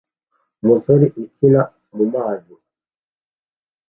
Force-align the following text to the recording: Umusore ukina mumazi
Umusore 0.63 1.05
ukina 1.23 1.61
mumazi 1.95 2.53